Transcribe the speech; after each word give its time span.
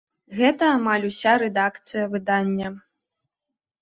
Гэта 0.37 0.69
амаль 0.77 1.05
уся 1.11 1.33
рэдакцыя 1.45 2.09
выдання. 2.17 2.67